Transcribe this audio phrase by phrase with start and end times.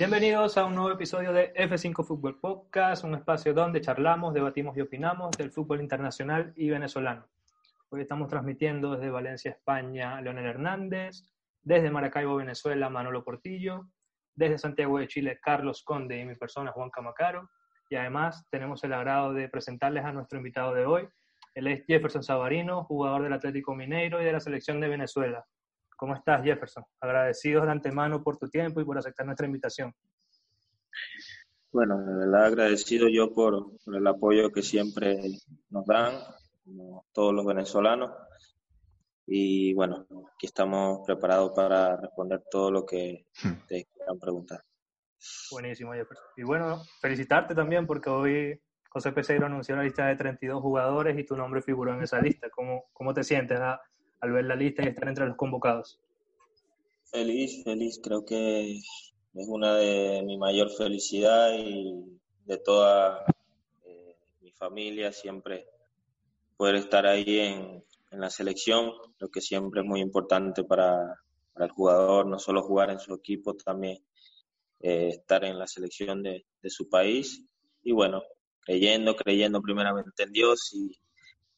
[0.00, 4.80] Bienvenidos a un nuevo episodio de F5 Fútbol Podcast, un espacio donde charlamos, debatimos y
[4.80, 7.28] opinamos del fútbol internacional y venezolano.
[7.90, 11.30] Hoy estamos transmitiendo desde Valencia, España, Leonel Hernández,
[11.60, 13.90] desde Maracaibo, Venezuela, Manolo Portillo,
[14.34, 17.50] desde Santiago de Chile, Carlos Conde y mi persona, Juan Camacaro.
[17.90, 21.08] Y además tenemos el agrado de presentarles a nuestro invitado de hoy.
[21.52, 25.44] Él es Jefferson Sabarino, jugador del Atlético Mineiro y de la selección de Venezuela.
[26.00, 26.82] ¿Cómo estás, Jefferson?
[26.98, 29.94] Agradecidos de antemano por tu tiempo y por aceptar nuestra invitación.
[31.70, 35.20] Bueno, de verdad agradecido yo por, el apoyo que siempre
[35.68, 36.18] nos dan,
[36.64, 38.12] como todos los venezolanos.
[39.26, 43.66] Y bueno, aquí estamos preparados para responder todo lo que hmm.
[43.68, 44.64] te quieran preguntar.
[45.50, 46.26] Buenísimo, Jefferson.
[46.38, 48.58] Y bueno, felicitarte también porque hoy
[48.88, 52.48] José Peseiro anunció la lista de 32 jugadores y tu nombre figuró en esa lista.
[52.48, 53.60] ¿Cómo, cómo te sientes?
[54.20, 55.98] Al ver la lista y estar entre los convocados?
[57.10, 58.00] Feliz, feliz.
[58.02, 63.24] Creo que es una de mi mayor felicidad y de toda
[63.84, 65.66] eh, mi familia siempre
[66.56, 68.90] poder estar ahí en, la selección,
[69.20, 71.14] lo que siempre es muy importante para,
[71.56, 73.98] el jugador, no solo jugar en su equipo, también
[74.80, 77.44] eh, estar en la selección de, de, su país
[77.84, 78.22] y bueno,
[78.60, 80.98] creyendo, creyendo primeramente en Dios y,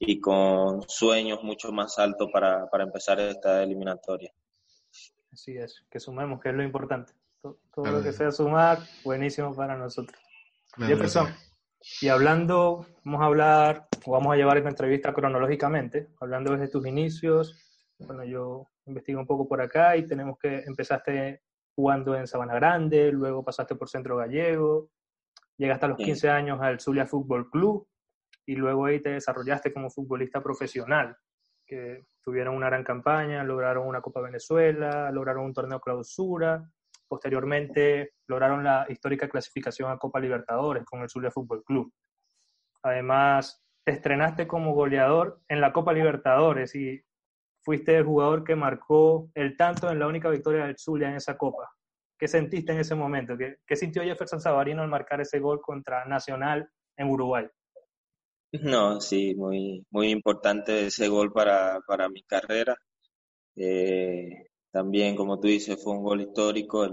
[0.05, 4.33] y con sueños mucho más altos para, para empezar esta eliminatoria.
[5.33, 7.12] Así es, que sumemos, que es lo importante.
[7.41, 10.20] Todo, lo que sea sumar, buenísimo para nosotros.
[10.77, 11.28] Jefferson,
[12.00, 16.87] y hablando, vamos a hablar, o vamos a llevar esta entrevista cronológicamente, hablando desde tus
[16.87, 17.56] inicios.
[17.98, 21.42] Bueno, yo investigo un poco por acá y tenemos que empezaste
[21.75, 24.91] jugando en Sabana Grande, luego pasaste por Centro Gallego,
[25.56, 27.87] llegaste a los 15 años al Zulia Fútbol Club,
[28.46, 31.16] y luego ahí te desarrollaste como futbolista profesional,
[31.66, 36.68] que tuvieron una gran campaña, lograron una Copa Venezuela, lograron un torneo clausura,
[37.08, 41.92] posteriormente lograron la histórica clasificación a Copa Libertadores con el Zulia Fútbol Club.
[42.82, 47.02] Además, te estrenaste como goleador en la Copa Libertadores y
[47.62, 51.36] fuiste el jugador que marcó el tanto en la única victoria del Zulia en esa
[51.36, 51.70] Copa.
[52.19, 53.36] ¿Qué sentiste en ese momento?
[53.36, 57.48] ¿Qué, sintió Jefferson Sabarino al marcar ese gol contra Nacional en Uruguay?
[58.60, 62.76] No, sí, muy, muy importante ese gol para, para mi carrera.
[63.56, 66.86] Eh, también, como tú dices, fue un gol histórico,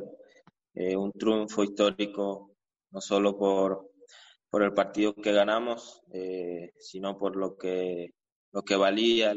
[0.75, 2.51] eh, un triunfo histórico,
[2.91, 3.89] no solo por,
[4.49, 8.11] por el partido que ganamos, eh, sino por lo que,
[8.53, 9.33] lo que valía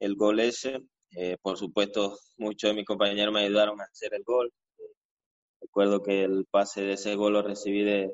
[0.00, 0.80] el, gol ese.
[1.42, 4.52] por supuesto, muchos de mis compañeros me ayudaron a hacer el gol.
[5.60, 8.10] recuerdo que el pase de ese gol lo recibí de,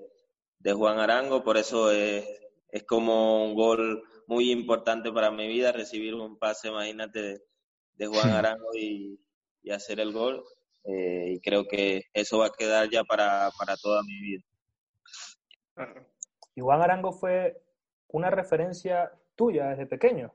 [0.59, 2.42] de Juan Arango, por eso es
[2.73, 7.43] es como un gol muy importante para mi vida, recibir un pase, imagínate,
[7.93, 9.21] de, Juan Arango y,
[9.71, 10.43] hacer el gol.
[10.85, 13.51] Eh, y creo que eso va a quedar ya para,
[13.81, 14.43] toda mi vida.
[16.55, 17.63] ¿Y Juan Arango fue
[18.09, 20.35] una referencia tuya desde pequeño?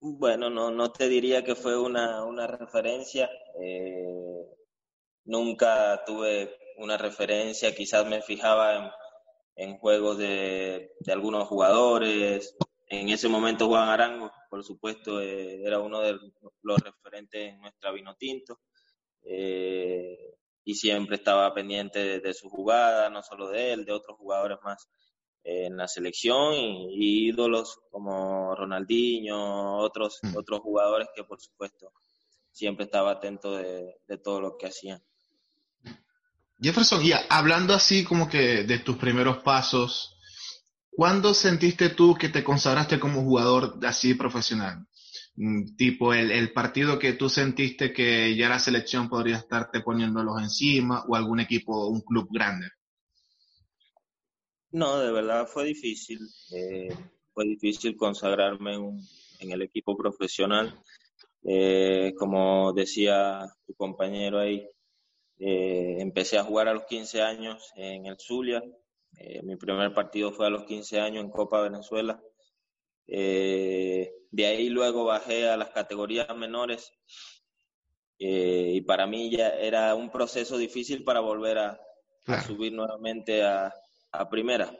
[0.00, 3.30] Bueno, no, no te diría que fue una, referencia.
[3.60, 4.46] Eh,
[5.24, 8.90] nunca tuve una referencia, quizás me fijaba en,
[9.56, 12.56] en juegos de, algunos jugadores.
[12.88, 16.18] En ese momento Juan Arango, por supuesto, eh, era uno de
[16.62, 18.60] los referentes en nuestra Vinotinto.
[19.24, 20.18] Eh,
[20.64, 24.88] y siempre estaba pendiente de, su jugada, no solo de él, de otros jugadores más
[25.42, 30.36] eh, en la selección y, ídolos como Ronaldinho, otros, mm.
[30.36, 31.92] otros jugadores que por supuesto
[32.50, 35.02] siempre estaba atento de, de todo lo que hacían.
[36.62, 40.16] Jefferson, y hablando así como que de tus primeros pasos,
[40.90, 44.86] ¿cuándo sentiste tú que te consagraste como jugador así profesional?
[45.34, 51.04] Mm, tipo el, partido que tú sentiste que ya la selección podría estarte poniéndolos encima
[51.08, 52.68] o algún equipo, un club grande.
[54.70, 56.20] No, de verdad fue difícil.
[56.54, 56.94] Eh,
[57.34, 60.80] fue difícil consagrarme en, el equipo profesional.
[61.44, 64.64] Eh, como decía tu compañero ahí,
[65.44, 68.62] eh, empecé a jugar a los 15 años en el Zulia.
[69.18, 72.22] Eh, mi primer partido fue a los 15 años en Copa Venezuela.
[73.08, 76.92] Eh, de ahí luego bajé a las categorías menores
[78.24, 81.80] y para mí ya era un proceso difícil para volver a,
[82.46, 83.74] subir nuevamente a,
[84.12, 84.72] a primera.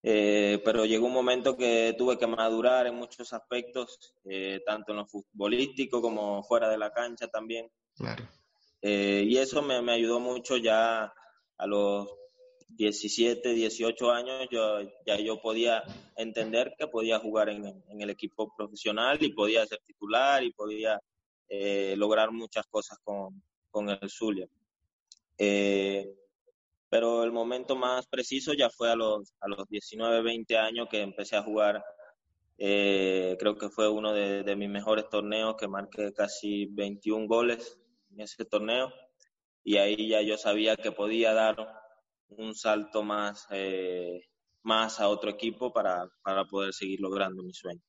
[0.00, 4.14] pero llegó un momento que tuve que madurar en muchos aspectos,
[4.64, 7.70] tanto en lo futbolístico como fuera de la cancha también.
[7.94, 8.24] Claro.
[8.82, 11.12] Eh, y eso me, me, ayudó mucho ya
[11.58, 12.08] a los
[12.68, 15.82] 17, 18 años, yo, ya yo podía
[16.16, 21.00] entender que podía jugar en, en el equipo profesional y podía ser titular y podía
[21.48, 24.46] eh, lograr muchas cosas con, con el Zulia.
[25.36, 26.14] Eh,
[26.88, 31.00] pero el momento más preciso ya fue a los, a los 19, 20 años que
[31.02, 31.84] empecé a jugar.
[32.56, 37.79] Eh, creo que fue uno de, de, mis mejores torneos, que marqué casi 21 goles
[38.10, 38.92] en ese torneo.
[39.62, 41.56] Y ahí ya yo sabía que podía dar
[42.28, 44.28] un salto más, eh,
[44.62, 47.82] más a otro equipo para, para, poder seguir logrando mi sueño.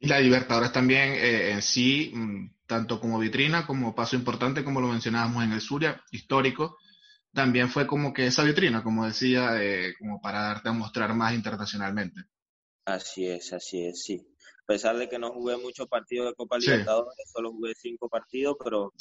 [0.00, 4.80] Y la Libertadores también eh, en sí mm, tanto como vitrina como paso importante, como
[4.80, 6.76] lo mencionábamos en el Suria, histórico,
[7.32, 11.34] también fue como que esa vitrina, como decía, eh, como para darte a mostrar más
[11.34, 12.22] internacionalmente.
[12.84, 14.26] Así es, así es, sí.
[14.68, 18.54] A pesar de que no jugué muchos partidos de Copa Libertadores, solo jugué cinco partidos,
[18.62, 18.92] pero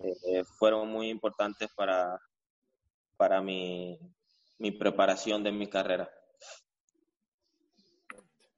[0.00, 2.18] eh, fueron muy importantes para,
[3.16, 3.96] para mi,
[4.58, 6.10] mi preparación de mi carrera.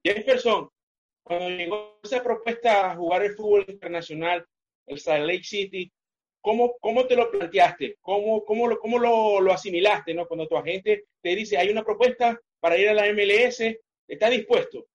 [0.02, 0.70] Jefferson,
[1.22, 4.42] cuando llegó esa propuesta a jugar el fútbol internacional,
[4.86, 5.92] el Salt Lake City,
[6.40, 7.98] ¿cómo, cómo te lo planteaste?
[8.00, 10.14] ¿Cómo, cómo, lo, cómo lo, lo, asimilaste?
[10.14, 10.26] ¿no?
[10.26, 13.60] Cuando tu agente te dice, hay una propuesta para ir a la MLS,
[14.08, 14.86] ¿estás dispuesto?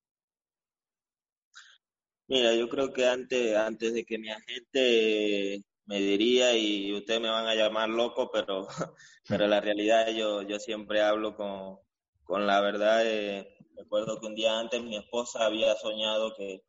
[2.29, 7.29] Mira, yo creo que antes, antes de que mi agente me diría, y ustedes me
[7.29, 8.67] van a llamar loco, pero,
[9.27, 11.79] pero la realidad yo, yo siempre hablo con,
[12.23, 13.01] con la verdad.
[13.03, 16.61] Eh, recuerdo que un día antes mi esposa había soñado que,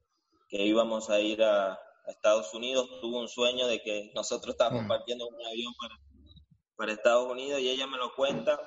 [0.49, 4.89] que íbamos a ir a, Estados Unidos, tuvo un sueño de que nosotros estábamos mm.
[4.89, 5.95] partiendo un avión para,
[6.75, 8.59] para Estados Unidos y ella me lo cuenta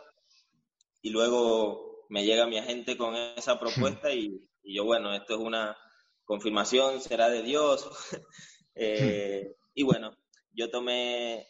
[1.02, 5.76] y luego me llega mi agente con esa propuesta y, yo, bueno, esto es una
[6.26, 7.90] confirmación, será de Dios.
[8.76, 10.12] eh, y bueno,
[10.52, 11.48] yo tomé,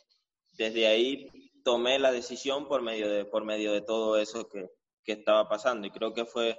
[0.53, 1.29] desde ahí
[1.63, 4.67] tomé la decisión por medio de, por medio de todo eso que,
[5.03, 6.57] que estaba pasando y creo que fue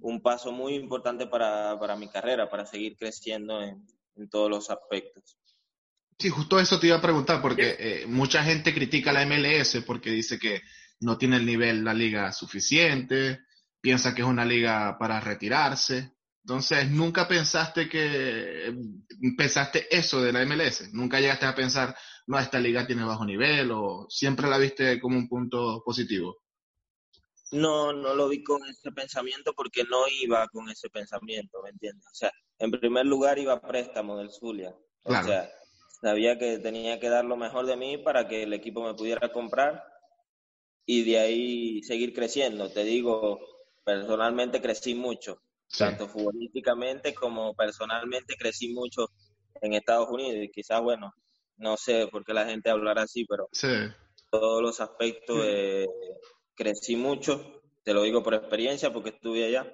[0.00, 3.86] un paso muy importante para, para mi carrera, para seguir creciendo en,
[4.16, 5.38] en todos los aspectos.
[6.18, 10.10] Sí, justo eso te iba a preguntar, porque eh, mucha gente critica la MLS porque
[10.10, 10.62] dice que
[11.00, 13.40] no tiene el nivel la liga suficiente,
[13.80, 16.13] piensa que es una liga para retirarse.
[16.46, 18.70] Entonces, ¿nunca pensaste que
[19.34, 20.92] pensaste eso de la MLS?
[20.92, 21.96] ¿Nunca llegaste a pensar,
[22.26, 26.42] no, esta liga tiene bajo nivel o siempre la viste como un punto positivo?
[27.52, 32.06] No, no lo vi con ese pensamiento porque no iba con ese pensamiento, ¿me entiendes?
[32.12, 34.76] O sea, en primer lugar iba a préstamo del Zulia.
[35.04, 35.50] O sea,
[36.02, 39.32] sabía que tenía que dar lo mejor de mí para que el equipo me pudiera
[39.32, 39.82] comprar
[40.84, 42.70] y de ahí seguir creciendo.
[42.70, 43.40] Te digo,
[43.82, 45.40] personalmente crecí mucho,
[45.76, 49.08] tanto futbolísticamente como personalmente crecí mucho
[49.60, 51.12] en Estados Unidos y quizás, bueno,
[51.56, 53.48] no sé por qué la gente hablará así, pero
[54.30, 55.86] todos los aspectos eh,
[56.54, 59.72] crecí mucho, te lo digo por experiencia porque estuve allá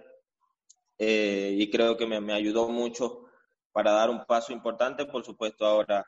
[0.99, 3.25] eh, y creo que me, me, ayudó mucho
[3.73, 6.05] para dar un paso importante, por supuesto, ahora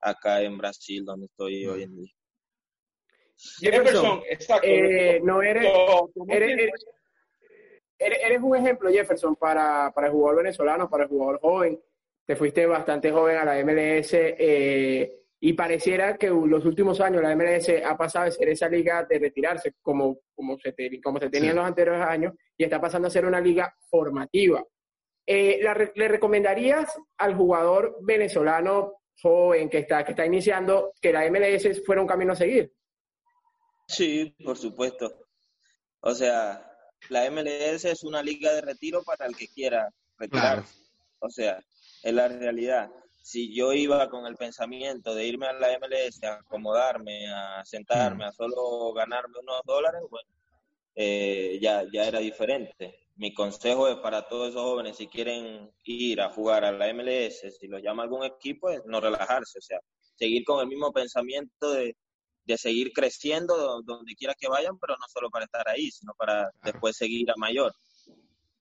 [0.00, 2.12] acá en Brasil, donde estoy hoy en día.
[3.36, 4.66] Jefferson, exacto.
[4.66, 5.66] Eh, no eres,
[6.28, 6.86] eres, eres,
[8.42, 11.80] un ejemplo, Jefferson, para, para el jugador venezolano, para el jugador joven.
[12.24, 14.14] Te fuiste bastante joven a la MLS.
[14.14, 19.04] Eh, y pareciera que los últimos años la MLS ha pasado de ser esa liga
[19.04, 20.72] de retirarse como, como, se,
[21.02, 24.64] como se tenía en los anteriores años y está pasando a ser una liga formativa.
[25.26, 25.60] Eh,
[25.96, 32.02] ¿Le recomendarías al jugador venezolano joven que está, que está iniciando que la MLS fuera
[32.02, 32.72] un camino a seguir?
[33.88, 35.26] Sí, por supuesto.
[36.02, 36.71] O sea,
[37.08, 40.74] la MLS es una liga de retiro para el que quiera retirarse.
[41.20, 41.62] O sea,
[42.02, 42.90] es la realidad
[43.22, 48.24] si yo iba con el pensamiento de irme a la MLS, a acomodarme, a sentarme,
[48.24, 50.28] a solo ganarme unos dólares, bueno,
[50.94, 52.98] eh, ya, ya era diferente.
[53.16, 57.56] Mi consejo es para todos esos jóvenes, si quieren ir a jugar a la MLS,
[57.58, 59.78] si los llama algún equipo, es no relajarse, o sea,
[60.16, 61.96] seguir con el mismo pensamiento de,
[62.44, 66.50] de seguir creciendo donde quiera que vayan, pero no solo para estar ahí, sino para
[66.62, 67.72] después seguir a mayor.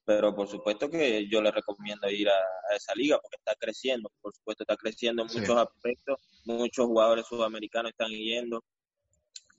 [0.06, 4.34] Pero por supuesto que yo le recomiendo ir a, esa liga porque está creciendo, por
[4.34, 8.64] supuesto está creciendo en muchos aspectos, muchos jugadores sudamericanos están yendo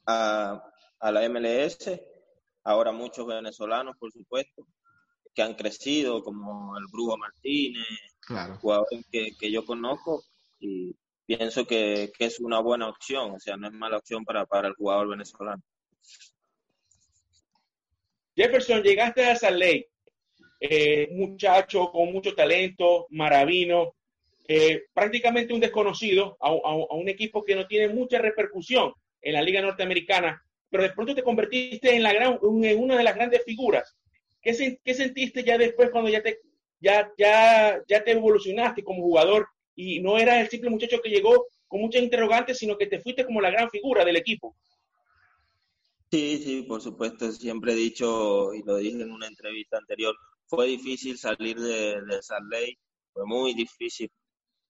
[0.06, 0.62] a,
[1.00, 2.00] la MLS,
[2.64, 4.66] ahora muchos venezolanos, por supuesto,
[5.34, 7.86] que han crecido, como el Brujo Martínez,
[8.60, 10.22] jugadores que, yo conozco
[10.60, 10.94] y
[11.26, 14.74] pienso que, es una buena opción, o sea, no es mala opción para, para el
[14.74, 15.62] jugador venezolano.
[18.34, 19.86] Jefferson, llegaste a esa ley
[20.60, 23.94] eh, muchacho con mucho talento, maravino,
[24.46, 29.60] eh, prácticamente un desconocido a, un equipo que no tiene mucha repercusión en la liga
[29.60, 33.96] norteamericana, pero de pronto te convertiste en, la gran, en una de las grandes figuras.
[34.40, 36.40] ¿Qué, ¿Qué, sentiste ya después cuando ya te,
[36.80, 41.46] ya, ya, ya te evolucionaste como jugador y no eras el simple muchacho que llegó
[41.66, 44.54] con muchas interrogantes, sino que te fuiste como la gran figura del equipo.
[46.10, 50.14] Sí, sí, por supuesto, siempre he dicho y lo dije en una entrevista anterior,
[50.46, 52.76] fue difícil salir de, de Ley,
[53.14, 54.10] fue muy difícil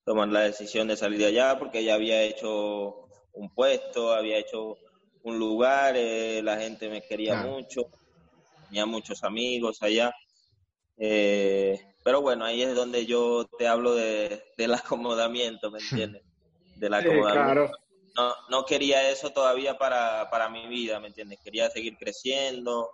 [0.05, 4.77] tomar la decisión de salir de allá porque ya había hecho un puesto, había hecho
[5.25, 7.83] un lugar, eh, la gente me quería mucho,
[8.69, 10.13] tenía muchos amigos allá.
[10.97, 16.23] Eh, pero bueno, ahí es donde yo te hablo de, del acomodamiento, ¿me entiendes?
[16.77, 17.73] Del acomodamiento
[18.17, 21.41] no, no quería eso todavía para, para mi vida, ¿me entiendes?
[21.43, 22.91] Quería seguir creciendo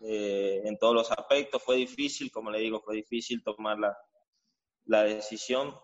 [0.00, 1.62] eh, en todos los aspectos.
[1.62, 3.96] Fue difícil, como le digo, fue difícil tomar la,
[4.84, 5.74] la decisión.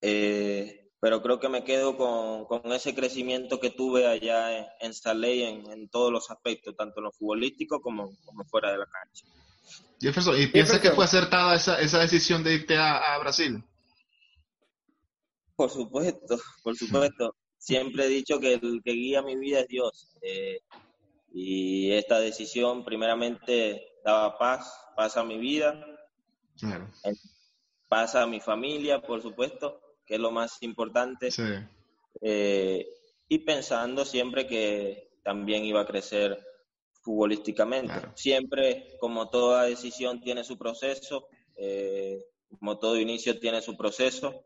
[0.00, 4.94] Eh, pero creo que me quedo con, con, ese crecimiento que tuve allá en, en
[4.94, 8.86] Saley en, en, todos los aspectos, tanto en lo futbolístico como, como fuera de la
[8.86, 9.26] cancha.
[10.00, 13.62] Jefferson, ¿y piensas que fue acertada esa, esa decisión de irte a, a Brasil?
[15.56, 20.08] Por supuesto, por supuesto siempre he dicho que el que guía mi vida es Dios.
[20.22, 20.60] Eh,
[21.32, 25.86] y esta decisión primeramente daba paz, paz a mi vida,
[27.88, 31.28] paz a mi familia, por supuesto, que es lo más importante.
[32.20, 32.86] Eh,
[33.28, 36.44] y pensando siempre que también iba a crecer
[37.00, 37.94] futbolísticamente.
[38.14, 42.24] Siempre, como toda decisión tiene su proceso, eh,
[42.58, 44.44] como todo inicio tiene su proceso,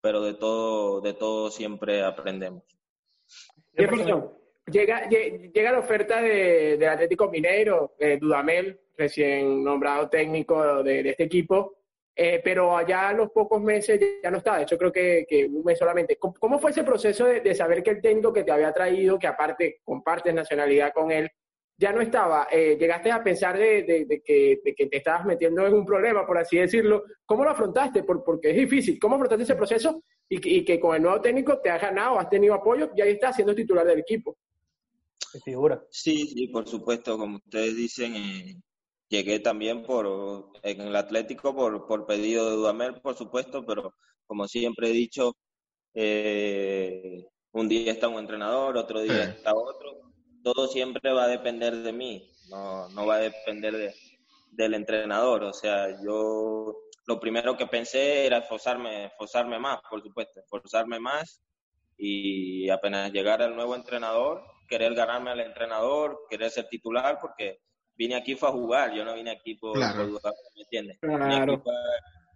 [0.00, 2.62] pero de todo, de todo siempre aprendemos.
[4.66, 11.24] llega, llega la oferta de, del Atlético Mineiro, eh, Dudamel, recién nombrado técnico de, este
[11.24, 11.78] equipo,
[12.14, 15.46] eh, pero allá a los pocos meses ya no está, de hecho creo que, que
[15.46, 16.16] un mes solamente.
[16.16, 19.26] ¿Cómo, fue ese proceso de, de, saber que el técnico que te había traído, que
[19.26, 21.30] aparte compartes nacionalidad con él,
[21.82, 22.46] ya no estaba.
[22.50, 27.02] Eh, llegaste a pensar de, que, te estabas metiendo en un problema, por así decirlo.
[27.26, 28.04] ¿Cómo lo afrontaste?
[28.04, 29.00] porque es difícil.
[29.00, 32.54] ¿Cómo afrontaste ese proceso y, que con el nuevo técnico te has ganado, has tenido
[32.54, 34.38] apoyo y ahí estás siendo titular del equipo?
[35.44, 35.82] figura?
[35.90, 37.18] Sí, sí, por supuesto.
[37.18, 38.56] Como ustedes dicen, eh,
[39.08, 43.94] llegué también por en el Atlético por, por pedido de Dudamel, por supuesto, pero
[44.26, 45.34] como siempre he dicho,
[45.94, 50.11] eh, un día está un entrenador, otro día está otro
[50.42, 53.94] todo siempre va a depender de mí, no, no va a depender de,
[54.52, 55.44] del entrenador.
[55.44, 61.42] O sea, yo lo primero que pensé era esforzarme, esforzarme más, por supuesto, esforzarme más
[61.96, 67.60] y apenas llegar al nuevo entrenador, querer ganarme al entrenador, querer ser titular, porque
[67.94, 70.98] vine aquí fue a jugar, yo no vine aquí por, jugar, ¿me entiendes?
[71.00, 71.62] Claro.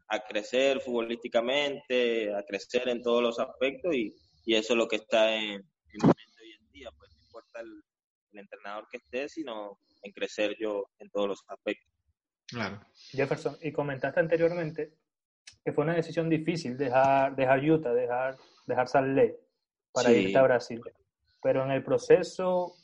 [0.09, 4.97] a, crecer futbolísticamente, a crecer en todos los aspectos y, y eso es lo que
[4.97, 5.61] está en, en
[5.93, 7.83] el momento hoy en día, pues no importa el,
[8.39, 11.93] entrenador que esté, sino en crecer yo en todos los aspectos.
[12.47, 12.81] Claro.
[13.11, 14.93] Jefferson, y comentaste anteriormente
[15.65, 19.35] que fue una decisión difícil dejar, dejar Utah, dejar, dejar Salt
[19.93, 20.81] para irte a Brasil.
[21.43, 22.75] Pero en el proceso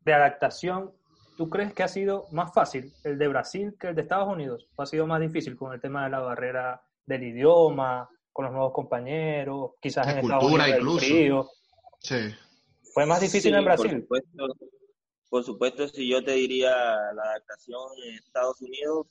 [0.00, 0.92] de adaptación,
[1.36, 4.68] ¿tú crees que ha sido más fácil el de Brasil que el de Estados Unidos?
[4.74, 8.52] ¿O ha sido más difícil con el tema de la barrera del idioma, con los
[8.54, 10.98] nuevos compañeros, quizás en Estados Unidos incluso.
[10.98, 11.48] frío?
[12.00, 12.34] Sí.
[12.92, 14.04] ¿Fue más difícil en Brasil?
[14.06, 14.66] Por supuesto,
[15.30, 19.06] por supuesto, si yo te diría la adaptación en Estados Unidos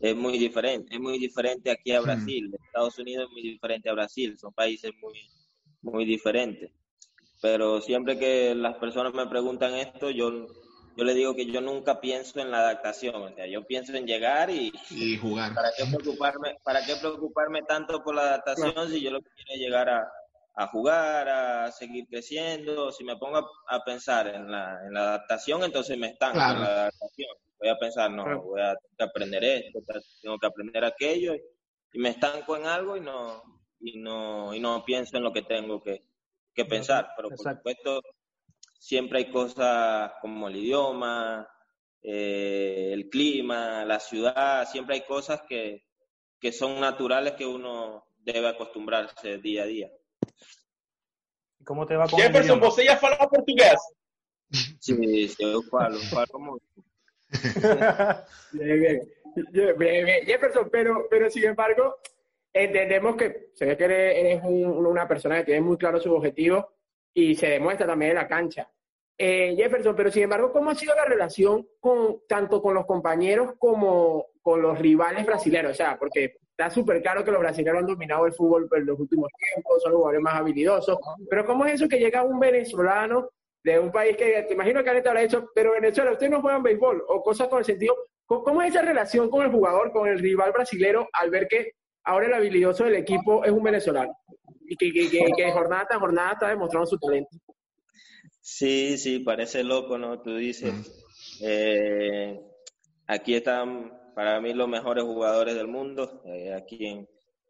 [0.00, 2.04] es muy diferente, es muy diferente aquí a hmm.
[2.04, 2.54] Brasil.
[2.66, 5.18] Estados Unidos es muy diferente a Brasil, son países muy,
[5.80, 6.70] muy diferentes.
[7.40, 10.46] Pero siempre que las personas me preguntan esto, yo,
[10.96, 14.06] yo le digo que yo nunca pienso en la adaptación, o sea, yo pienso en
[14.06, 15.54] llegar y, y jugar.
[15.54, 19.54] ¿Para qué preocuparme, para qué preocuparme tanto por la adaptación si yo lo que quiero
[19.54, 20.08] es llegar a,
[20.54, 22.92] a jugar, a seguir creciendo.
[22.92, 26.66] Si me pongo a, pensar en la, en la, adaptación, entonces me estanco en la
[26.66, 27.36] adaptación.
[27.58, 29.80] Voy a pensar, no, voy a aprender esto,
[30.20, 33.42] tengo que aprender aquello, y, me estanco en algo y no,
[33.78, 36.00] y no, y no pienso en lo que tengo que,
[36.54, 37.10] que pensar.
[37.16, 38.00] Pero por supuesto,
[38.78, 41.48] siempre hay cosas como el idioma,
[42.02, 45.86] eh, el clima, la ciudad, siempre hay cosas que,
[46.40, 49.90] que son naturales que uno debe acostumbrarse día a día.
[51.64, 53.78] ¿Cómo te va con Jefferson, você ya fala portugués?
[54.80, 56.66] Sí, sí, yo falo, falo mucho.
[58.52, 59.02] bien,
[59.52, 61.96] bien, bien, Jefferson, pero, pero sin embargo,
[62.52, 66.66] entendemos que se ve que eres, una persona que tiene muy claro sus objetivos
[67.14, 68.70] y se demuestra también en la cancha.
[69.16, 73.54] Eh, Jefferson, pero sin embargo, ¿cómo ha sido la relación con tanto con los compañeros
[73.58, 75.72] como con los rivales brasileños?
[75.72, 79.00] O sea, porque está súper claro que los brasileños han dominado el fútbol en los
[79.00, 83.30] últimos tiempos, son los jugadores más habilidosos, pero ¿cómo es eso que llega un venezolano
[83.64, 86.62] de un país que te imagino que han habrá hecho, pero Venezuela, ustedes no juegan
[86.62, 90.18] béisbol o cosas con el sentido, ¿cómo es esa relación con el jugador, con el
[90.18, 91.72] rival brasilero al ver que
[92.04, 94.12] ahora el habilidoso del equipo es un venezolano
[94.66, 97.36] y que, que, jornada tras jornada está demostrando su talento.
[98.40, 100.20] Sí, sí, parece loco, ¿no?
[100.20, 100.74] Tú dices,
[101.42, 102.40] eh,
[103.06, 107.08] aquí están para mí los mejores jugadores del mundo, eh, aquí en,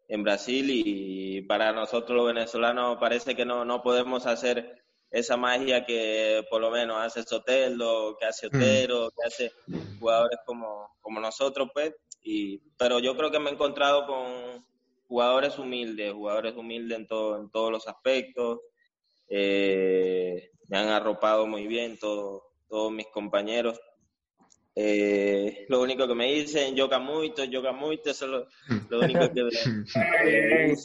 [0.09, 5.85] en, Brasil, y para nosotros los venezolanos parece que no, no podemos hacer esa magia
[5.85, 9.53] que por lo menos hace Sotelo, que hace Otero, que hace
[10.01, 14.65] jugadores como, como nosotros, pues, y, pero yo creo que me he encontrado con
[15.07, 18.61] jugadores humildes, jugadores humildes en, todo, en todos los aspectos,
[19.29, 22.43] eh, me han arropado muy bien todos
[22.91, 23.79] mis compañeros,
[24.75, 28.31] eh, lo único que me dicen, yoga mucho, yoga mucho, eso es
[28.89, 29.51] lo, único que me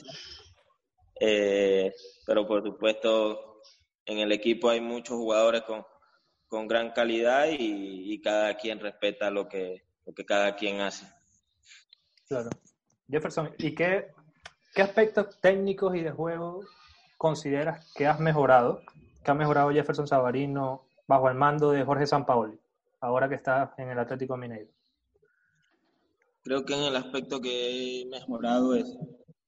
[1.19, 1.93] eh,
[2.25, 3.61] Pero por supuesto,
[4.05, 5.85] en el equipo hay muchos jugadores con,
[6.47, 11.05] con gran calidad y, cada quien respeta lo que, lo que cada quien hace.
[12.27, 12.49] Claro.
[13.09, 14.07] Jefferson, ¿y qué,
[14.75, 16.61] qué aspectos técnicos y de juego
[17.17, 18.81] consideras que has mejorado?
[19.23, 22.59] ¿Qué ha mejorado Jefferson Sabarino bajo el mando de Jorge Sampaoli?
[22.99, 24.71] Ahora que está en el Atlético Mineiro?
[26.43, 28.97] Creo que en el aspecto que he mejorado es,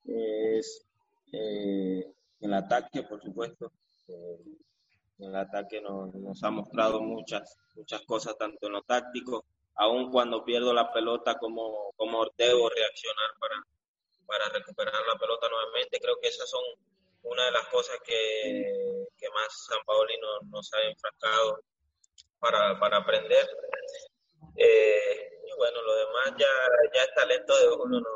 [0.06, 0.86] es
[1.32, 3.72] eh, el ataque, por supuesto.
[4.08, 4.40] Eh,
[5.20, 10.74] el ataque nos, ha mostrado muchas, muchas cosas, tanto en lo táctico, aun cuando pierdo
[10.74, 13.56] la pelota, como, como debo reaccionar para,
[14.26, 16.00] para recuperar la pelota nuevamente.
[16.00, 16.64] Creo que esas son
[17.24, 21.64] una de las cosas que, que más San Paolino nos ha enfrascado
[22.40, 23.48] para, para aprender.
[24.56, 26.48] Eh, y bueno, lo demás ya,
[26.94, 28.10] ya es talento de uno, ¿no?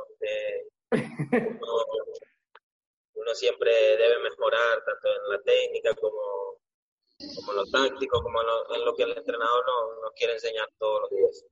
[3.15, 6.59] uno, siempre debe mejorar, tanto en la técnica como,
[7.35, 9.65] como en lo táctico, como en lo, que el entrenador
[10.01, 11.45] nos, quiere enseñar todos los días.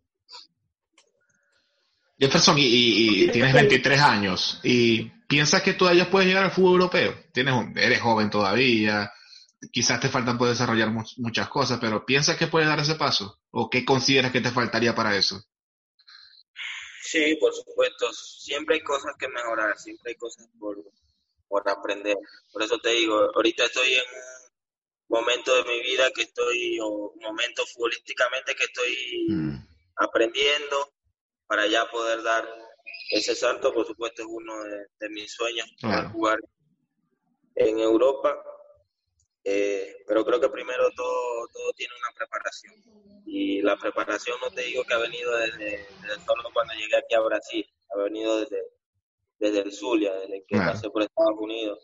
[2.19, 7.15] Jefferson, y, y, tienes 23 años, y piensas que todavía puedes llegar al fútbol europeo.
[7.33, 9.11] Tienes, eres joven todavía,
[9.69, 13.39] quizás te faltan por desarrollar muchas cosas, pero ¿piensas que puedes dar ese paso?
[13.51, 15.43] ¿O qué consideras que te faltaría para eso?
[17.03, 18.11] Sí, por supuesto.
[18.13, 20.77] Siempre hay cosas que mejorar, siempre hay cosas por,
[21.47, 22.17] por aprender.
[22.51, 24.01] Por eso te digo, ahorita estoy en
[25.09, 29.67] un momento de mi vida que estoy, o un momento futbolísticamente que estoy mm.
[29.97, 30.93] aprendiendo
[31.45, 32.47] para ya poder dar
[33.11, 33.73] ese salto.
[33.73, 34.53] Por supuesto, es uno
[34.99, 35.67] de, mis sueños,
[36.13, 36.39] jugar
[37.55, 38.41] en Europa
[39.43, 42.73] eh, pero creo que primero todo, todo tiene una preparación.
[43.25, 45.85] Y la preparación no te digo que ha venido desde,
[46.25, 48.61] solo cuando llegué aquí a Brasil, ha venido desde,
[49.39, 51.79] desde el Zulia, desde que pasé por Estados Unidos.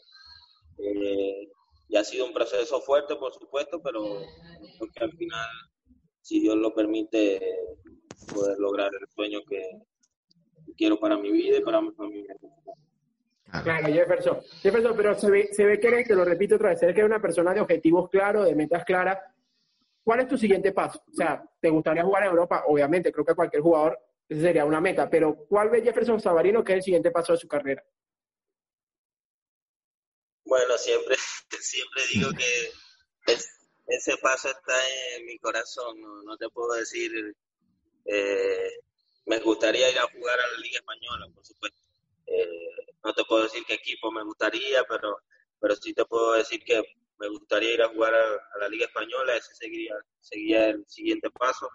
[0.80, 1.50] Eh,
[1.89, 5.50] y ha sido un proceso fuerte, por supuesto, pero creo que al final,
[6.22, 7.39] si Dios lo permite,
[8.34, 9.63] poder lograr el sueño que
[10.76, 12.36] quiero para mi vida y para mi familia.
[13.63, 14.41] Claro, Jefferson.
[14.62, 16.93] Jefferson, pero se ve, se ve que eres, te lo repito otra vez, se ve
[16.93, 19.19] que eres una persona de objetivos claros, de metas claras.
[20.03, 21.01] ¿Cuál es tu siguiente paso?
[21.12, 22.63] O sea, ¿te gustaría jugar en Europa?
[22.67, 26.73] Obviamente, creo que cualquier jugador esa sería una meta, pero ¿cuál ve Jefferson Sabarino que
[26.73, 27.83] es el siguiente paso de su carrera?
[30.43, 31.15] Bueno, siempre,
[31.62, 33.33] siempre digo que
[33.88, 34.73] ese paso está
[35.15, 37.12] en mi corazón, no, te puedo decir,
[38.05, 38.69] eh,
[39.25, 41.79] me gustaría ir a jugar a la Liga Española, por supuesto.
[42.25, 45.17] Eh, no te puedo decir qué equipo me gustaría, pero,
[45.62, 46.84] pero sí te puedo decir que
[47.17, 51.70] me gustaría ir a jugar a, la Liga Española, ese seguiría, seguía el siguiente paso.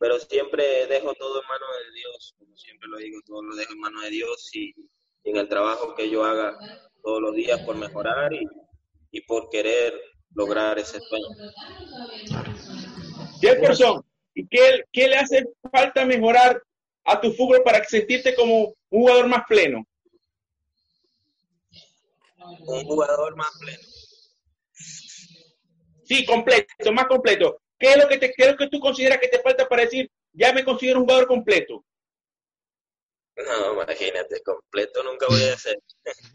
[0.00, 3.72] Pero siempre dejo todo en manos de Dios, como siempre lo digo, todo lo dejo
[3.74, 4.74] en manos de Dios y,
[5.22, 6.58] en el trabajo que yo haga
[7.02, 8.46] todos los días por mejorar y,
[9.10, 9.98] y por querer
[10.34, 11.28] lograr ese sueño.
[13.40, 16.60] Jefferson, ¿y qué, qué le hace falta mejorar
[17.04, 19.86] a tu fútbol para sentirte como un jugador más pleno?
[22.44, 23.82] Un jugador más pleno.
[26.04, 27.60] Sí, completo, más completo.
[27.78, 30.52] ¿Qué es lo que te qué que tú consideras que te falta para decir, ya
[30.52, 31.84] me considero un jugador completo?
[33.36, 35.78] No, imagínate, completo nunca voy a ser.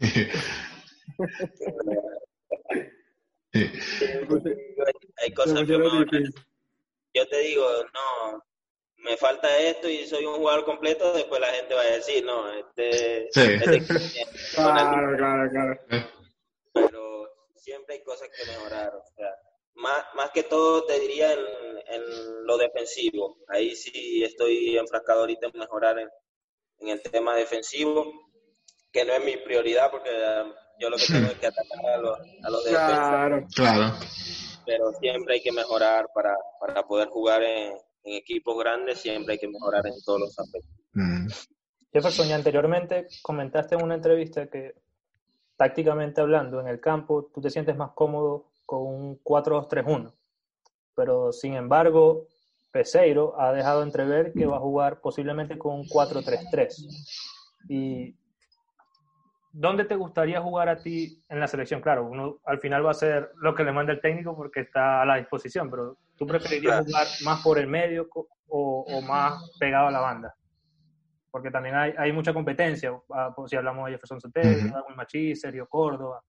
[5.16, 6.22] hay, cosas que
[7.14, 7.66] Yo te digo,
[9.20, 13.28] falta esto y soy un jugador completo, después la gente va a decir, no, este...
[13.28, 13.86] este
[14.54, 15.80] claro, claro, claro.
[16.72, 19.28] Pero siempre hay cosas que mejorar, o sea,
[19.74, 23.38] más, más que todo te diría en, en lo defensivo.
[23.48, 26.08] Ahí sí estoy enfrascado ahorita en mejorar en,
[26.78, 28.10] en, el tema defensivo,
[28.90, 31.98] que no es mi prioridad porque um, yo lo que tengo es que atacar a
[31.98, 33.46] los, a los claro.
[33.54, 33.94] Claro.
[34.66, 37.74] Pero siempre hay que mejorar para, para poder jugar en
[38.04, 40.70] en equipos grandes siempre hay que mejorar en todos los aspectos.
[40.92, 41.26] Mm.
[41.92, 44.74] Jefferson, ya anteriormente comentaste en una entrevista que
[45.56, 50.12] tácticamente hablando en el campo tú te sientes más cómodo con un 4-2-3-1,
[50.94, 52.28] pero sin embargo
[52.70, 57.18] Peseiro ha dejado entrever que va a jugar posiblemente con un 4-3-3.
[57.68, 58.14] ¿Y
[59.52, 61.80] dónde te gustaría jugar a ti en la selección?
[61.80, 65.02] Claro, uno al final va a ser lo que le manda el técnico porque está
[65.02, 68.06] a la disposición, pero ¿tú preferirías jugar más por el medio
[68.48, 70.34] o, más pegado a la banda?
[71.30, 75.34] Porque también hay, hay mucha competencia, ah, pues, si hablamos de Jefferson Sotelo, uh Machi,
[75.34, 76.22] Sergio Córdoba.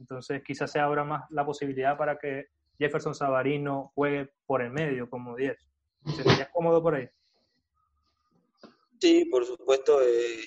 [0.00, 2.46] Entonces quizás se abra más la posibilidad para que
[2.78, 5.56] Jefferson Savarino juegue por el medio como 10.
[6.16, 7.08] ¿Sería cómodo por ahí?
[8.98, 10.00] Sí, por supuesto.
[10.02, 10.40] Eh,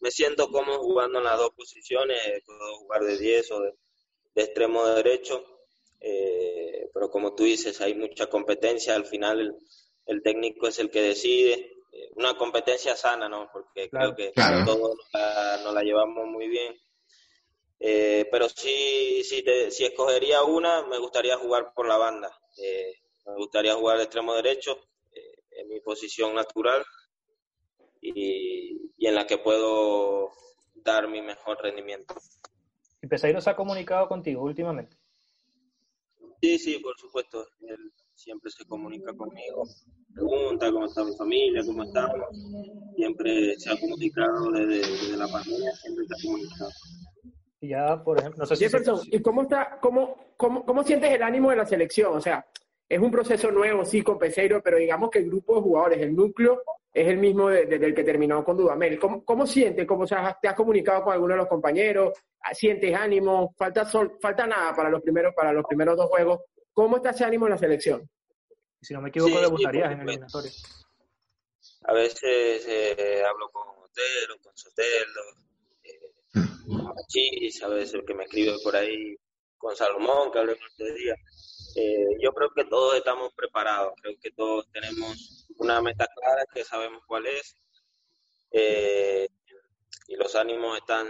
[0.00, 2.18] me siento cómodo jugando en las dos posiciones.
[2.44, 3.74] Puedo jugar de 10 o de,
[4.34, 5.44] extremo derecho.
[6.02, 8.94] Eh, pero como tú dices, hay mucha competencia.
[8.94, 9.56] Al final
[10.06, 11.76] el, técnico es el que decide.
[11.92, 13.48] Eh, una competencia sana, ¿no?
[13.52, 14.32] Porque creo que
[14.64, 14.96] todos
[15.64, 16.74] nos la, llevamos muy bien.
[17.78, 22.30] pero sí, sí si escogería una, me gustaría jugar por la banda.
[23.26, 24.78] me gustaría jugar de extremo derecho
[25.50, 26.84] en mi posición natural
[28.02, 30.30] y, en la que puedo
[30.74, 32.14] dar mi mejor rendimiento.
[33.00, 34.96] ¿Y Peseiro se ha comunicado contigo últimamente?
[36.42, 37.46] Sí, sí, por supuesto.
[37.68, 39.62] Él siempre se comunica conmigo.
[40.12, 42.26] Pregunta cómo está mi familia, cómo estamos.
[42.96, 46.70] Siempre se ha comunicado desde, la pandemia, siempre se ha comunicado.
[47.60, 49.16] Y ya, por ejemplo, no sé si...
[49.16, 52.16] ¿Y cómo, está, cómo, cómo, cómo sientes el ánimo de la selección?
[52.16, 52.44] O sea,
[52.88, 56.16] es un proceso nuevo, sí, con Peseiro, pero digamos que el grupo de jugadores, el
[56.16, 56.60] núcleo,
[56.92, 58.98] es el mismo desde el que terminó con Dudamel.
[58.98, 59.86] ¿Cómo, cómo sientes?
[59.86, 62.12] ¿Cómo te has comunicado con alguno de los compañeros?
[62.52, 63.54] ¿Sientes ánimo?
[63.56, 66.40] ¿Falta, falta nada para los, primeros, para los primeros dos juegos?
[66.72, 68.08] ¿Cómo está ese ánimo en la selección?
[68.80, 70.50] Si no me equivoco, debutarías en el eliminatorio.
[71.84, 75.22] A veces eh, hablo con Otero, con Sotelo,
[75.84, 76.00] eh,
[76.66, 79.16] con Machis, a veces el que me escribe por ahí
[79.56, 81.14] con Salomón, que hablé el otro día.
[81.74, 86.64] Eh, yo creo que todos estamos preparados, creo que todos tenemos una meta clara que
[86.64, 87.56] sabemos cuál es.
[88.50, 89.28] Eh,
[90.08, 91.08] y los ánimos están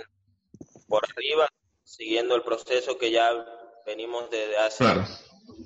[0.87, 1.48] por arriba,
[1.83, 3.31] siguiendo el proceso que ya
[3.87, 4.85] venimos desde hace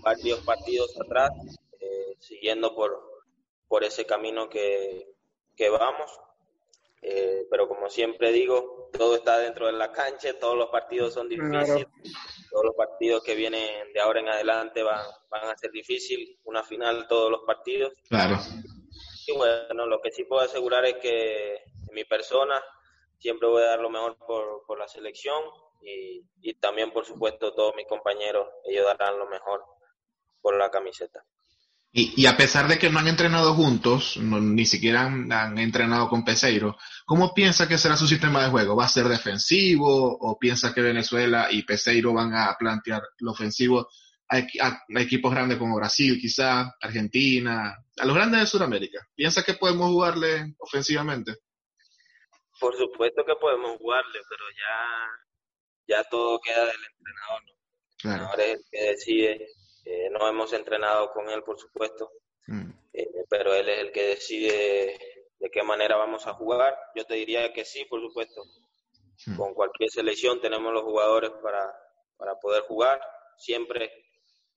[0.02, 1.30] varios partidos atrás,
[1.80, 2.98] eh, siguiendo por,
[3.68, 5.12] por ese camino que,
[5.56, 6.10] que vamos.
[7.02, 11.28] Eh, pero como siempre digo, todo está dentro de la cancha, todos los partidos son
[11.28, 11.86] difíciles,
[12.56, 16.62] todos los partidos que vienen de ahora en adelante van, van a ser difíciles, una
[16.62, 17.92] final todos los partidos.
[18.08, 18.38] Claro.
[19.26, 22.64] Y bueno, lo que sí puedo asegurar es que en mi persona
[23.18, 25.42] siempre voy a dar lo mejor por, por la selección
[25.82, 29.62] y, y también, por supuesto, todos mis compañeros, ellos darán lo mejor
[30.40, 31.26] por la camiseta.
[31.98, 36.76] Y, a pesar de que no han entrenado juntos, ni siquiera han, entrenado con Peseiro,
[37.06, 38.76] ¿cómo piensa que será su sistema de juego?
[38.76, 43.88] ¿Va a ser defensivo o piensa que Venezuela y Peseiro van a plantear lo ofensivo
[44.28, 44.40] a,
[45.00, 49.08] equipos grandes como Brasil, quizá, Argentina, a los grandes de Sudamérica?
[49.14, 51.32] ¿Piensa que podemos jugarle ofensivamente?
[52.60, 54.44] Por supuesto que podemos jugarle, pero
[55.88, 57.42] ya, ya todo queda del entrenador.
[58.04, 58.28] ¿no?
[58.28, 59.48] Ahora es el que decide
[59.88, 62.10] eh, no hemos entrenado con él, por supuesto,
[62.48, 62.70] mm.
[62.92, 64.98] eh, pero él es el que decide
[65.38, 66.76] de qué manera vamos a jugar.
[66.96, 68.42] Yo te diría que sí, por supuesto.
[69.26, 69.36] Mm.
[69.36, 71.72] Con cualquier selección tenemos los jugadores para,
[72.16, 73.00] para poder jugar,
[73.36, 73.92] siempre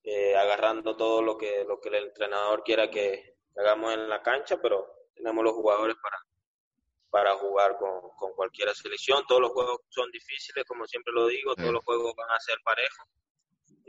[0.04, 4.60] eh, agarrando todo lo que, lo que el entrenador quiera que hagamos en la cancha,
[4.60, 6.18] pero tenemos los jugadores para,
[7.12, 9.24] para jugar con, con cualquier selección.
[9.28, 12.58] Todos los juegos son difíciles, como siempre lo digo, todos los juegos van a ser
[12.64, 13.06] parejos.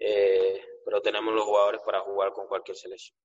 [0.00, 3.16] Eh, pero tenemos los jugadores para jugar con cualquier selección.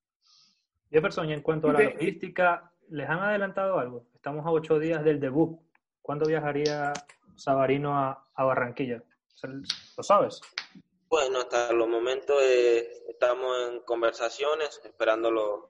[0.92, 4.06] Jefferson, y en cuanto a la logística, ¿les han adelantado algo?
[4.14, 5.60] Estamos a ocho días del debut.
[6.02, 6.94] ¿Cuándo viajaría
[7.36, 9.02] Sabarino a, Barranquilla?
[9.98, 10.42] ¿Lo sabes?
[11.08, 15.62] Bueno, hasta los momentos eh, estamos en conversaciones, esperando los,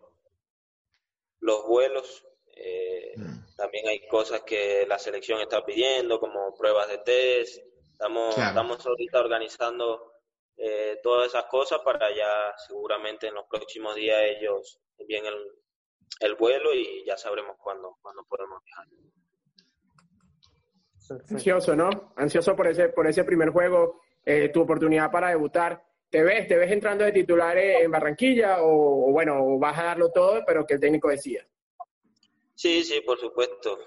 [1.39, 2.27] los vuelos.
[2.55, 3.55] Eh, mm.
[3.55, 7.63] También hay cosas que la selección está pidiendo, como pruebas de test.
[7.91, 10.14] Estamos, estamos ahorita organizando
[10.57, 15.51] eh, todas esas cosas para ya seguramente en los próximos días ellos envíen el,
[16.21, 18.85] el vuelo y ya sabremos cuándo, cuándo podemos viajar.
[21.29, 22.13] Ansioso, ¿no?
[22.15, 25.83] Ansioso por ese, por ese primer juego, eh, tu oportunidad para debutar.
[26.09, 30.43] ¿Te ves, ¿Te ves entrando de titular en Barranquilla o, bueno, vas a darlo todo,
[30.45, 31.45] pero que el técnico decida?
[32.55, 33.77] Sí, sí, por supuesto.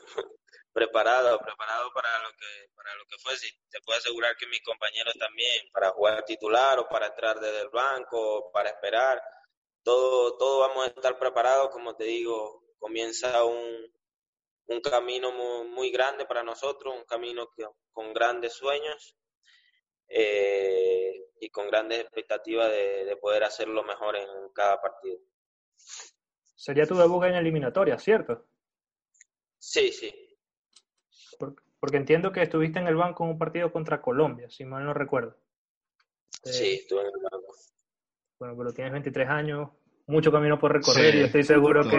[0.78, 3.48] Preparado, preparado para lo que para lo que fuese.
[3.70, 7.68] Te puedo asegurar que mis compañeros también, para jugar titular o para entrar desde el
[7.70, 9.20] banco, o para esperar,
[9.82, 13.92] todo, todo vamos a estar preparados, como te digo, comienza un,
[14.66, 15.32] un camino
[15.64, 17.48] muy, grande para nosotros, un camino
[17.92, 19.16] con grandes sueños
[20.08, 25.18] eh, y con grandes expectativas de, poder hacerlo mejor en cada partido.
[26.54, 28.46] Sería tu debut en eliminatoria, ¿cierto?
[29.58, 30.27] Sí, sí.
[31.80, 34.94] Porque, entiendo que estuviste en el banco en un partido contra Colombia, si mal no
[34.94, 35.36] recuerdo.
[36.42, 37.54] sí, eh, estuve en el banco.
[38.38, 39.70] Bueno, pero tienes 23 años,
[40.06, 41.96] mucho camino por recorrer y estoy seguro que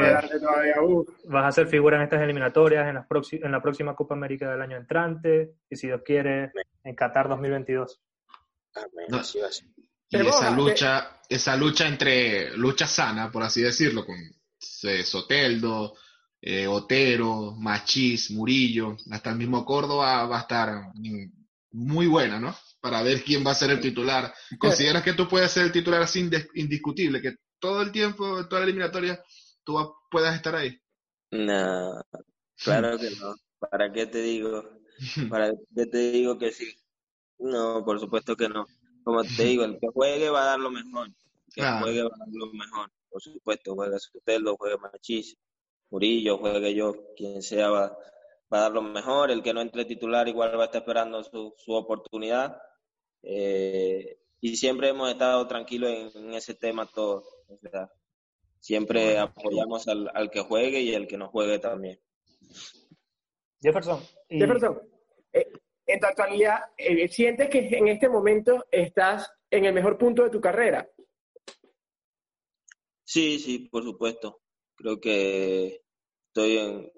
[1.25, 4.61] vas a ser figura en estas eliminatorias, en, las en la próxima Copa América del
[4.61, 6.51] año entrante y si Dios quiere,
[6.83, 8.01] en Qatar 2022.
[10.11, 14.17] Y esa lucha, esa lucha entre lucha sana, por así decirlo, con
[14.57, 15.93] Soteldo,
[16.41, 20.91] eh, Otero, Machís, Murillo, hasta el mismo Córdoba va a estar
[21.71, 22.55] muy buena, ¿no?
[22.79, 24.33] Para ver quién va a ser el titular.
[24.57, 28.67] ¿Consideras que tú puedes ser el titular así indiscutible, que todo el tiempo, toda la
[28.67, 29.21] eliminatoria,
[29.63, 29.75] tú
[30.09, 30.79] puedas estar ahí?
[31.31, 32.01] No,
[32.63, 33.35] claro que no.
[33.59, 34.63] ¿Para qué te digo?
[35.29, 36.73] ¿Para qué te digo que sí?
[37.37, 38.65] No, por supuesto que no.
[39.03, 41.07] Como te digo, el que juegue va a dar lo mejor.
[41.07, 42.91] El que juegue va a dar lo mejor.
[43.09, 45.35] Por supuesto, juega Sotelo, juega Machís,
[45.89, 47.97] Murillo, juegue yo, quien sea va,
[48.51, 49.31] va, a dar lo mejor.
[49.31, 52.61] El que no entre titular igual va a estar esperando su, su oportunidad.
[53.23, 57.27] Eh, y siempre hemos estado tranquilos en, ese tema todos.
[58.59, 61.99] siempre apoyamos al, al, que juegue y al que no juegue también.
[63.61, 64.01] Jefferson.
[64.29, 64.79] Jefferson,
[65.33, 65.51] eh,
[65.85, 70.29] en tu actualidad, eh, ¿sientes que en este momento estás en el mejor punto de
[70.29, 70.87] tu carrera?
[73.03, 74.41] Sí, sí, por supuesto.
[74.79, 75.83] Creo que
[76.27, 76.91] estoy en,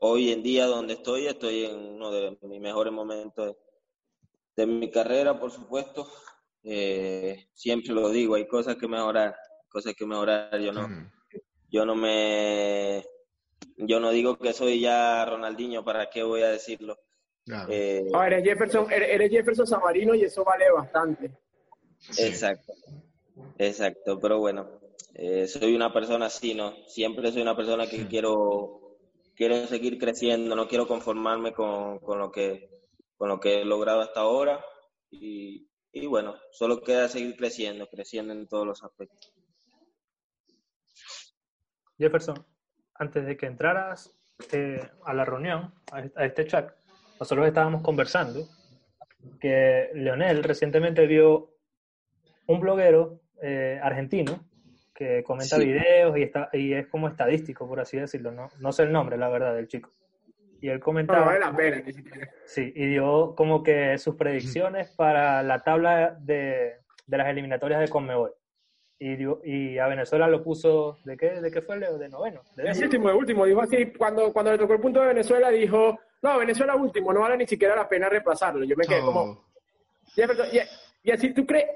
[0.00, 3.56] hoy en día donde estoy, estoy en uno de mis mejores momentos
[4.56, 6.10] de, mi carrera, por supuesto.
[6.64, 9.36] Eh, siempre lo digo, hay cosas que mejorar,
[9.68, 10.58] cosas que mejorar.
[10.58, 10.88] Yo no,
[11.70, 13.04] yo no me,
[13.76, 16.98] yo no digo que soy ya Ronaldinho, ¿para qué voy a decirlo?
[17.68, 21.30] Eh, eres Jefferson, eres Jefferson Samarino y eso vale bastante.
[22.18, 22.72] Exacto,
[23.58, 24.80] exacto, pero bueno,
[25.18, 26.74] eh, soy una persona así, ¿no?
[26.88, 28.98] Siempre soy una persona que quiero,
[29.34, 32.68] quiero seguir creciendo, no quiero conformarme con, con, lo, que,
[33.16, 34.62] con lo que he logrado hasta ahora
[35.10, 39.32] y, y bueno, solo queda seguir creciendo, creciendo en todos los aspectos.
[41.96, 42.44] Jefferson,
[42.96, 44.14] antes de que entraras
[44.52, 46.74] eh, a la reunión, a este chat,
[47.18, 48.46] nosotros estábamos conversando
[49.40, 51.54] que Leonel recientemente vio
[52.48, 54.44] un bloguero eh, argentino
[54.96, 58.32] que comenta videos y, está, y es como estadístico, por así decirlo.
[58.32, 59.92] No, no sé el nombre, la verdad, del chico.
[60.60, 61.34] Y él comentaba...
[61.34, 61.82] No, la pena,
[62.46, 67.88] sí, y dio como que sus predicciones para la tabla de, de las eliminatorias de
[67.88, 68.34] Conmebol.
[68.98, 71.98] Y, y, a Venezuela lo puso, ¿de qué, de qué fue, Leo?
[71.98, 72.40] De noveno.
[72.56, 73.44] De último, de último.
[73.44, 77.20] Dijo así, cuando, cuando le tocó el punto de Venezuela, dijo, no, Venezuela último, no
[77.20, 78.64] vale ni siquiera la pena repasarlo.
[78.64, 79.20] Yo me quedé como...
[79.20, 79.44] Oh.
[81.02, 81.66] Y, así, ¿tú, crees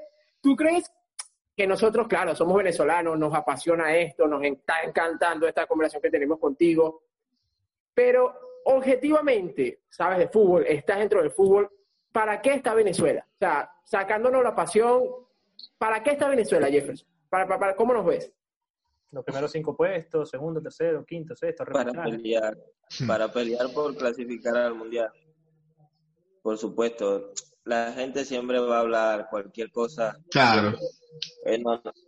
[0.41, 0.91] ¿tú crees
[1.55, 6.39] que nosotros, claro, somos venezolanos, nos apasiona esto, nos está encantando esta conversación que tenemos
[6.39, 7.03] contigo,
[7.93, 8.33] pero
[8.65, 11.69] objetivamente, sabes de fútbol, estás dentro del fútbol,
[12.11, 13.25] ¿para qué está Venezuela?
[13.33, 15.03] O sea, sacándonos la pasión,
[15.77, 17.07] ¿para qué está Venezuela, Jefferson?
[17.29, 18.31] ¿Para, cómo nos ves?
[19.11, 22.57] Los primeros cinco puestos, segundo, tercero, quinto, sexto, para pelear,
[23.07, 25.11] para pelear por clasificar al mundial.
[26.41, 27.33] Por supuesto,
[27.65, 30.17] la gente siempre va a hablar cualquier cosa.
[30.29, 30.77] Claro.
[31.43, 31.59] Es,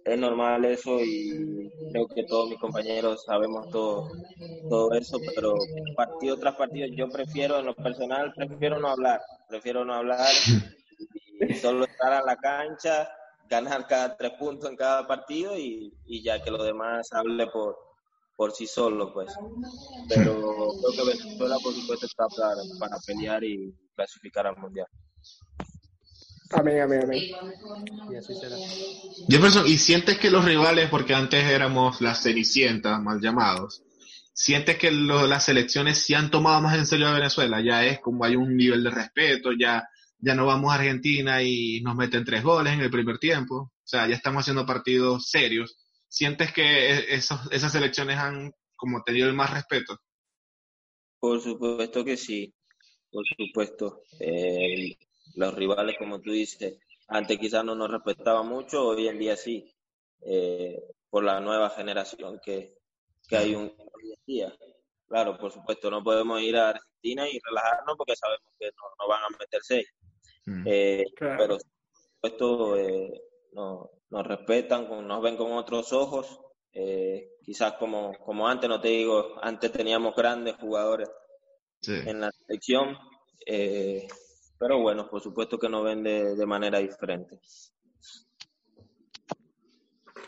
[0.06, 4.08] es, normal eso y creo que todos mis compañeros sabemos todo,
[4.70, 5.56] todo eso, pero
[5.96, 10.32] partido tras partido yo prefiero, en lo personal, prefiero no hablar, prefiero no hablar
[11.40, 13.10] y solo estar a la cancha
[13.50, 17.78] ganar cada tres puntos en cada partido y, y ya que lo demás hable por,
[18.36, 19.34] por sí solo, pues.
[20.10, 24.88] Pero creo que Venezuela, por supuesto, está para, para pelear y clasificar al Mundial.
[26.56, 27.22] Amén, amén, amén.
[28.12, 28.56] Y así será.
[29.28, 33.84] Jefferson, ¿y sientes que los rivales, porque antes éramos las cenicientas, mal llamados,
[34.34, 37.62] sientes que las selecciones se han tomado más en serio a Venezuela?
[37.62, 39.88] Ya es como hay un nivel de respeto, ya
[40.24, 43.56] ya no vamos a Argentina y nos meten tres goles en el primer tiempo.
[43.56, 45.78] O sea, ya estamos haciendo partidos serios.
[46.08, 50.00] ¿Sientes que e-, esos, esas elecciones han como tenido el más respeto?
[51.20, 52.54] Por supuesto que sí,
[53.12, 54.04] por supuesto.
[54.18, 54.96] Eh,
[55.36, 59.74] los rivales, como tú dices, antes quizás no nos respetaban mucho, hoy en día sí,
[60.22, 62.78] eh, por la nueva generación que,
[63.28, 64.54] que hay un, hoy en día.
[65.08, 69.08] Claro, por supuesto, no podemos ir a Argentina y relajarnos porque sabemos que no, no
[69.08, 69.88] van a meter seis.
[70.46, 70.64] Mm.
[70.68, 71.58] Eh, Pero
[72.22, 73.22] esto eh,
[73.54, 76.40] nos respetan, nos ven con otros ojos
[76.76, 81.08] Eh, quizás como, como antes, no te digo, antes teníamos grandes jugadores
[81.86, 82.98] en la selección,
[83.46, 84.08] eh,
[84.58, 87.40] pero bueno, por supuesto que nos ven de, manera diferente.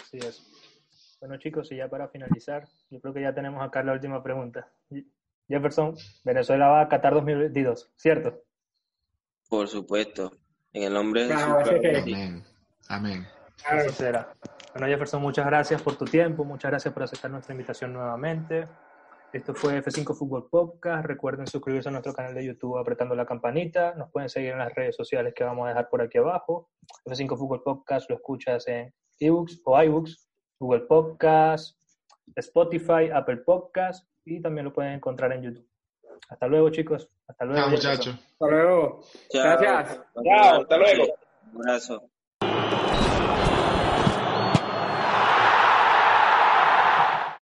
[0.04, 0.52] Sí, es.
[1.20, 4.72] Bueno chicos, y ya para finalizar, yo creo que ya tenemos acá la última pregunta.
[5.48, 8.44] Jefferson, Venezuela va a Qatar 2022, ¿cierto?
[9.50, 10.32] Por supuesto,
[10.74, 12.44] en el nombre de Amén.
[12.90, 13.28] Amén.
[13.66, 14.36] Así será.
[14.74, 18.68] Bueno, Jefferson, muchas gracias por tu tiempo, muchas gracias por aceptar nuestra invitación nuevamente.
[19.36, 21.06] Esto fue F5 Fútbol Podcast.
[21.06, 23.94] Recuerden suscribirse a nuestro canal de YouTube apretando la campanita.
[23.96, 26.70] Nos pueden seguir en las redes sociales que vamos a dejar por aquí abajo.
[27.06, 31.78] F5 Fútbol Podcast lo escuchas en ebooks o iBooks, Google Podcast,
[32.34, 35.68] Spotify, Apple Podcast y también lo pueden encontrar en YouTube.
[36.30, 37.10] Hasta luego, chicos.
[37.28, 37.60] Hasta luego.
[37.60, 38.16] Chao, muchachos.
[38.16, 39.02] Hasta luego.
[39.34, 40.02] Gracias.
[40.14, 41.04] Chao, hasta luego.
[41.52, 42.10] Un abrazo.